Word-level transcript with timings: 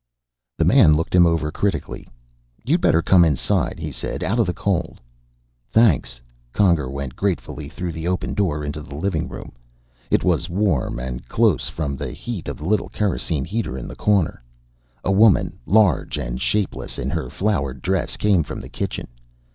The 0.57 0.65
man 0.65 0.95
looked 0.95 1.13
him 1.13 1.27
over 1.27 1.51
critically. 1.51 2.07
"You 2.65 2.79
better 2.79 3.03
come 3.03 3.23
inside," 3.23 3.77
he 3.79 3.91
said. 3.91 4.23
"Out 4.23 4.39
of 4.39 4.47
the 4.47 4.51
cold." 4.53 4.99
"Thanks." 5.69 6.19
Conger 6.53 6.89
went 6.89 7.15
gratefully 7.15 7.69
through 7.69 7.91
the 7.91 8.07
open 8.07 8.33
door, 8.33 8.65
into 8.65 8.81
the 8.81 8.95
living 8.95 9.29
room. 9.29 9.51
It 10.09 10.23
was 10.23 10.49
warm 10.49 10.97
and 10.97 11.27
close 11.29 11.69
from 11.69 11.95
the 11.97 12.13
heat 12.13 12.47
of 12.47 12.57
the 12.57 12.65
little 12.65 12.89
kerosene 12.89 13.45
heater 13.45 13.77
in 13.77 13.87
the 13.87 13.95
corner. 13.95 14.41
A 15.03 15.11
woman, 15.11 15.59
large 15.67 16.17
and 16.17 16.41
shapeless 16.41 16.97
in 16.97 17.11
her 17.11 17.29
flowered 17.29 17.83
dress, 17.83 18.17
came 18.17 18.41
from 18.41 18.59
the 18.59 18.69
kitchen. 18.69 19.07